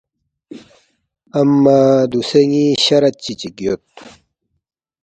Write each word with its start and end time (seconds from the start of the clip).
امّہ 1.39 1.77
دوسے 2.11 2.41
ن٘ی 2.49 2.65
شرط 2.85 3.15
چِی 3.23 3.33
چِک 3.39 3.55
یود 3.63 3.83